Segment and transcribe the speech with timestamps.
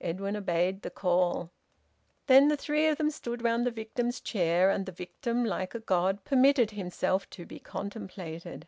[0.00, 1.52] Edwin obeyed the call.
[2.26, 5.78] Then the three of them stood round the victim's chair, and the victim, like a
[5.78, 8.66] god, permitted himself to be contemplated.